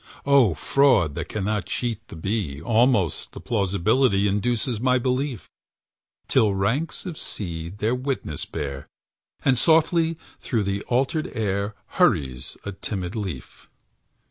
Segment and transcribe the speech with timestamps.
[0.25, 5.47] Oh, fraud that cannot cheat the bee, Almost thy plausibility Induces my belief,
[6.27, 8.87] Till ranks of seeds their witness bear,
[9.45, 13.69] And softly through the altered air Hurries a timid leaf!